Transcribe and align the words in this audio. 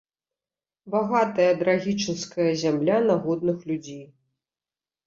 Багатая 0.93 1.49
драгічынская 1.61 2.49
зямля 2.65 2.97
на 3.13 3.23
годных 3.29 3.57
людзей. 3.71 4.05